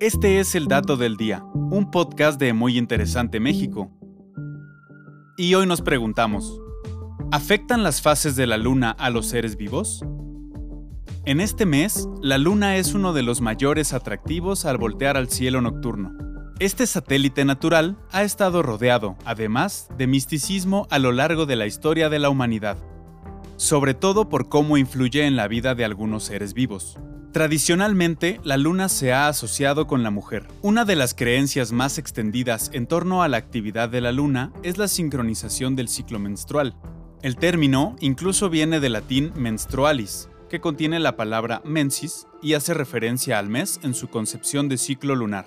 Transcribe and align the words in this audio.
Este 0.00 0.38
es 0.38 0.54
el 0.54 0.68
Dato 0.68 0.96
del 0.96 1.16
Día, 1.16 1.42
un 1.54 1.90
podcast 1.90 2.38
de 2.38 2.52
Muy 2.52 2.78
Interesante 2.78 3.40
México. 3.40 3.90
Y 5.36 5.54
hoy 5.54 5.66
nos 5.66 5.82
preguntamos, 5.82 6.60
¿afectan 7.32 7.82
las 7.82 8.00
fases 8.00 8.36
de 8.36 8.46
la 8.46 8.58
luna 8.58 8.92
a 8.92 9.10
los 9.10 9.26
seres 9.26 9.56
vivos? 9.56 10.04
En 11.24 11.40
este 11.40 11.66
mes, 11.66 12.08
la 12.22 12.38
luna 12.38 12.76
es 12.76 12.94
uno 12.94 13.12
de 13.12 13.24
los 13.24 13.40
mayores 13.40 13.92
atractivos 13.92 14.66
al 14.66 14.78
voltear 14.78 15.16
al 15.16 15.30
cielo 15.30 15.60
nocturno. 15.62 16.12
Este 16.60 16.86
satélite 16.86 17.44
natural 17.44 17.98
ha 18.12 18.22
estado 18.22 18.62
rodeado, 18.62 19.16
además, 19.24 19.88
de 19.98 20.06
misticismo 20.06 20.86
a 20.90 21.00
lo 21.00 21.10
largo 21.10 21.44
de 21.44 21.56
la 21.56 21.66
historia 21.66 22.08
de 22.08 22.20
la 22.20 22.30
humanidad, 22.30 22.76
sobre 23.58 23.92
todo 23.92 24.28
por 24.28 24.48
cómo 24.48 24.78
influye 24.78 25.26
en 25.26 25.36
la 25.36 25.48
vida 25.48 25.74
de 25.74 25.84
algunos 25.84 26.24
seres 26.24 26.54
vivos. 26.54 26.96
Tradicionalmente, 27.32 28.40
la 28.44 28.56
luna 28.56 28.88
se 28.88 29.12
ha 29.12 29.28
asociado 29.28 29.86
con 29.86 30.02
la 30.02 30.10
mujer. 30.10 30.46
Una 30.62 30.84
de 30.84 30.96
las 30.96 31.12
creencias 31.12 31.72
más 31.72 31.98
extendidas 31.98 32.70
en 32.72 32.86
torno 32.86 33.22
a 33.22 33.28
la 33.28 33.36
actividad 33.36 33.90
de 33.90 34.00
la 34.00 34.12
luna 34.12 34.52
es 34.62 34.78
la 34.78 34.88
sincronización 34.88 35.76
del 35.76 35.88
ciclo 35.88 36.18
menstrual. 36.18 36.76
El 37.20 37.36
término 37.36 37.96
incluso 38.00 38.48
viene 38.48 38.80
del 38.80 38.94
latín 38.94 39.32
menstrualis, 39.36 40.30
que 40.48 40.60
contiene 40.60 41.00
la 41.00 41.16
palabra 41.16 41.60
mensis 41.64 42.28
y 42.40 42.54
hace 42.54 42.74
referencia 42.74 43.38
al 43.38 43.48
mes 43.48 43.80
en 43.82 43.92
su 43.92 44.08
concepción 44.08 44.68
de 44.68 44.78
ciclo 44.78 45.16
lunar. 45.16 45.46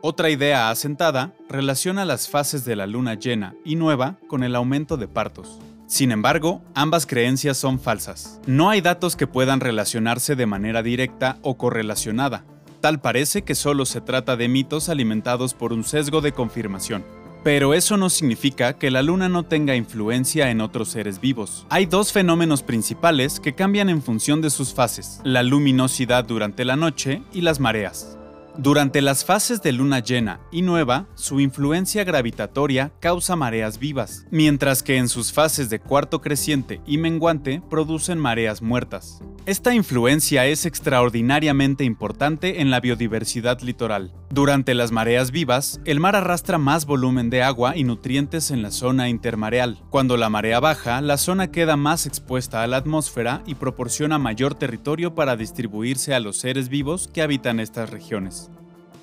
Otra 0.00 0.30
idea 0.30 0.70
asentada 0.70 1.34
relaciona 1.48 2.04
las 2.06 2.28
fases 2.28 2.64
de 2.64 2.76
la 2.76 2.86
luna 2.86 3.14
llena 3.14 3.54
y 3.64 3.76
nueva 3.76 4.18
con 4.26 4.42
el 4.42 4.56
aumento 4.56 4.96
de 4.96 5.06
partos. 5.06 5.60
Sin 5.92 6.10
embargo, 6.10 6.62
ambas 6.74 7.04
creencias 7.04 7.58
son 7.58 7.78
falsas. 7.78 8.40
No 8.46 8.70
hay 8.70 8.80
datos 8.80 9.14
que 9.14 9.26
puedan 9.26 9.60
relacionarse 9.60 10.36
de 10.36 10.46
manera 10.46 10.82
directa 10.82 11.36
o 11.42 11.58
correlacionada. 11.58 12.46
Tal 12.80 13.02
parece 13.02 13.42
que 13.42 13.54
solo 13.54 13.84
se 13.84 14.00
trata 14.00 14.38
de 14.38 14.48
mitos 14.48 14.88
alimentados 14.88 15.52
por 15.52 15.74
un 15.74 15.84
sesgo 15.84 16.22
de 16.22 16.32
confirmación. 16.32 17.04
Pero 17.44 17.74
eso 17.74 17.98
no 17.98 18.08
significa 18.08 18.72
que 18.78 18.90
la 18.90 19.02
luna 19.02 19.28
no 19.28 19.42
tenga 19.42 19.76
influencia 19.76 20.50
en 20.50 20.62
otros 20.62 20.88
seres 20.88 21.20
vivos. 21.20 21.66
Hay 21.68 21.84
dos 21.84 22.10
fenómenos 22.10 22.62
principales 22.62 23.38
que 23.38 23.54
cambian 23.54 23.90
en 23.90 24.00
función 24.00 24.40
de 24.40 24.48
sus 24.48 24.72
fases, 24.72 25.20
la 25.24 25.42
luminosidad 25.42 26.24
durante 26.24 26.64
la 26.64 26.76
noche 26.76 27.22
y 27.34 27.42
las 27.42 27.60
mareas. 27.60 28.16
Durante 28.58 29.00
las 29.00 29.24
fases 29.24 29.62
de 29.62 29.72
luna 29.72 30.00
llena 30.00 30.40
y 30.52 30.60
nueva, 30.60 31.06
su 31.14 31.40
influencia 31.40 32.04
gravitatoria 32.04 32.92
causa 33.00 33.34
mareas 33.34 33.78
vivas, 33.78 34.26
mientras 34.30 34.82
que 34.82 34.98
en 34.98 35.08
sus 35.08 35.32
fases 35.32 35.70
de 35.70 35.80
cuarto 35.80 36.20
creciente 36.20 36.82
y 36.86 36.98
menguante 36.98 37.62
producen 37.70 38.18
mareas 38.18 38.60
muertas. 38.60 39.22
Esta 39.46 39.74
influencia 39.74 40.46
es 40.46 40.66
extraordinariamente 40.66 41.82
importante 41.82 42.60
en 42.60 42.70
la 42.70 42.78
biodiversidad 42.78 43.60
litoral. 43.60 44.12
Durante 44.30 44.74
las 44.74 44.92
mareas 44.92 45.30
vivas, 45.30 45.80
el 45.84 45.98
mar 45.98 46.14
arrastra 46.14 46.58
más 46.58 46.86
volumen 46.86 47.28
de 47.28 47.42
agua 47.42 47.76
y 47.76 47.84
nutrientes 47.84 48.50
en 48.50 48.62
la 48.62 48.70
zona 48.70 49.08
intermareal. 49.08 49.82
Cuando 49.90 50.16
la 50.16 50.30
marea 50.30 50.60
baja, 50.60 51.00
la 51.00 51.16
zona 51.16 51.50
queda 51.50 51.76
más 51.76 52.06
expuesta 52.06 52.62
a 52.62 52.66
la 52.66 52.76
atmósfera 52.76 53.42
y 53.46 53.56
proporciona 53.56 54.18
mayor 54.18 54.54
territorio 54.54 55.14
para 55.14 55.36
distribuirse 55.36 56.14
a 56.14 56.20
los 56.20 56.36
seres 56.36 56.68
vivos 56.68 57.10
que 57.12 57.22
habitan 57.22 57.58
estas 57.60 57.90
regiones. 57.90 58.41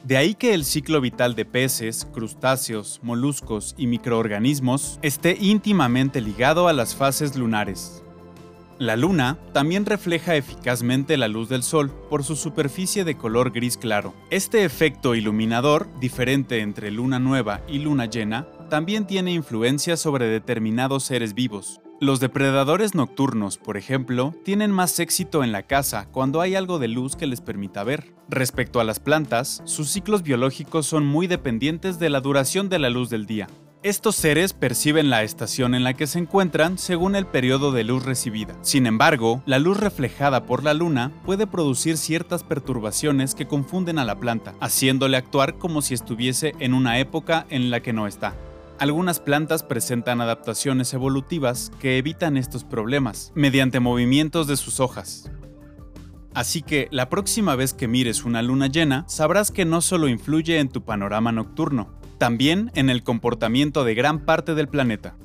De 0.04 0.16
ahí 0.16 0.34
que 0.34 0.54
el 0.54 0.64
ciclo 0.64 1.02
vital 1.02 1.36
de 1.36 1.46
peces, 1.46 2.08
crustáceos, 2.14 3.00
moluscos 3.04 3.76
y 3.78 3.88
microorganismos 3.88 4.98
esté 5.02 5.38
íntimamente 5.40 6.22
ligado 6.22 6.68
a 6.68 6.74
las 6.74 6.96
fases 6.96 7.36
lunares. 7.36 8.02
La 8.80 8.96
luna 8.96 9.38
también 9.52 9.86
refleja 9.86 10.38
eficazmente 10.38 11.18
la 11.18 11.28
luz 11.28 11.50
del 11.50 11.64
sol 11.64 11.92
por 12.10 12.24
su 12.24 12.38
superficie 12.38 13.04
de 13.04 13.18
color 13.18 13.52
gris 13.52 13.76
claro. 13.76 14.14
Este 14.30 14.64
efecto 14.64 15.16
iluminador, 15.16 15.90
diferente 16.00 16.62
entre 16.62 16.90
luna 16.90 17.20
nueva 17.20 17.60
y 17.68 17.80
luna 17.80 18.06
llena, 18.06 18.48
también 18.70 19.06
tiene 19.06 19.34
influencia 19.34 19.98
sobre 19.98 20.28
determinados 20.28 21.04
seres 21.04 21.34
vivos. 21.34 21.82
Los 22.02 22.22
depredadores 22.22 22.96
nocturnos, 22.96 23.58
por 23.58 23.76
ejemplo, 23.76 24.34
tienen 24.46 24.72
más 24.72 24.98
éxito 25.00 25.44
en 25.44 25.52
la 25.52 25.64
caza 25.64 26.08
cuando 26.12 26.40
hay 26.40 26.56
algo 26.56 26.80
de 26.80 26.88
luz 26.88 27.18
que 27.18 27.28
les 27.28 27.42
permita 27.42 27.84
ver. 27.84 28.14
Respecto 28.30 28.80
a 28.80 28.86
las 28.86 29.02
plantas, 29.02 29.62
sus 29.66 29.90
ciclos 29.90 30.24
biológicos 30.24 30.86
son 30.86 31.06
muy 31.06 31.28
dependientes 31.28 32.00
de 32.00 32.10
la 32.10 32.22
duración 32.22 32.70
de 32.70 32.80
la 32.80 32.90
luz 32.90 33.10
del 33.10 33.26
día. 33.26 33.48
Estos 33.84 34.16
seres 34.16 34.54
perciben 34.54 35.10
la 35.10 35.24
estación 35.24 35.76
en 35.76 35.84
la 35.84 35.94
que 35.94 36.08
se 36.08 36.20
encuentran 36.20 36.78
según 36.78 37.18
el 37.18 37.26
periodo 37.26 37.74
de 37.74 37.84
luz 37.84 38.06
recibida. 38.06 38.56
Sin 38.62 38.86
embargo, 38.86 39.44
la 39.46 39.60
luz 39.60 39.78
reflejada 39.78 40.46
por 40.46 40.64
la 40.64 40.74
luna 40.74 41.12
puede 41.26 41.48
producir 41.48 41.98
ciertas 41.98 42.44
perturbaciones 42.44 43.36
que 43.36 43.48
confunden 43.48 44.00
a 44.00 44.06
la 44.06 44.20
planta, 44.20 44.56
haciéndole 44.62 45.18
actuar 45.18 45.58
como 45.58 45.82
si 45.82 45.96
estuviese 45.96 46.56
en 46.60 46.74
una 46.74 46.98
época 47.00 47.46
en 47.50 47.70
la 47.70 47.82
que 47.82 47.92
no 47.92 48.08
está. 48.08 48.36
Algunas 48.80 49.20
plantas 49.20 49.64
presentan 49.64 50.22
adaptaciones 50.22 50.94
evolutivas 50.94 51.74
que 51.82 51.98
evitan 51.98 52.38
estos 52.38 52.64
problemas 52.64 53.34
mediante 53.36 53.82
movimientos 53.82 54.48
de 54.48 54.56
sus 54.56 54.80
hojas. 54.80 55.30
Así 56.34 56.62
que 56.62 56.88
la 56.90 57.10
próxima 57.10 57.58
vez 57.58 57.74
que 57.74 57.90
mires 57.90 58.24
una 58.24 58.42
luna 58.42 58.68
llena, 58.68 59.04
sabrás 59.10 59.52
que 59.52 59.66
no 59.66 59.82
solo 59.82 60.08
influye 60.08 60.60
en 60.60 60.70
tu 60.70 60.86
panorama 60.86 61.34
nocturno, 61.34 61.94
también 62.18 62.72
en 62.74 62.90
el 62.90 63.04
comportamiento 63.04 63.84
de 63.84 63.96
gran 63.96 64.24
parte 64.24 64.56
del 64.56 64.70
planeta. 64.70 65.18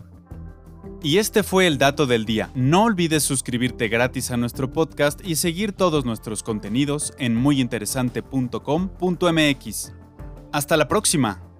Y 1.00 1.18
este 1.18 1.44
fue 1.44 1.68
el 1.68 1.78
dato 1.78 2.06
del 2.06 2.24
día. 2.24 2.50
No 2.56 2.82
olvides 2.84 3.22
suscribirte 3.22 3.86
gratis 3.86 4.32
a 4.32 4.36
nuestro 4.36 4.72
podcast 4.72 5.24
y 5.24 5.36
seguir 5.36 5.70
todos 5.70 6.04
nuestros 6.04 6.42
contenidos 6.42 7.14
en 7.18 7.36
muyinteresante.com.mx. 7.36 9.92
Hasta 10.50 10.76
la 10.76 10.88
próxima. 10.88 11.53